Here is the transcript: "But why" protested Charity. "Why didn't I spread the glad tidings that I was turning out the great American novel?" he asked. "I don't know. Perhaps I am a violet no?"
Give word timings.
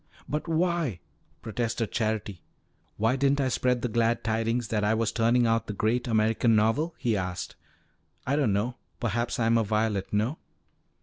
"But 0.27 0.47
why" 0.47 0.99
protested 1.43 1.91
Charity. 1.91 2.41
"Why 2.97 3.15
didn't 3.15 3.39
I 3.39 3.49
spread 3.49 3.83
the 3.83 3.87
glad 3.87 4.23
tidings 4.23 4.69
that 4.69 4.83
I 4.83 4.95
was 4.95 5.11
turning 5.11 5.45
out 5.45 5.67
the 5.67 5.73
great 5.73 6.07
American 6.07 6.55
novel?" 6.55 6.95
he 6.97 7.15
asked. 7.15 7.55
"I 8.25 8.35
don't 8.35 8.51
know. 8.51 8.77
Perhaps 8.99 9.37
I 9.37 9.45
am 9.45 9.59
a 9.59 9.63
violet 9.63 10.11
no?" 10.11 10.39